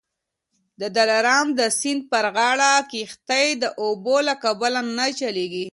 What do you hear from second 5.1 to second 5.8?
چلیږي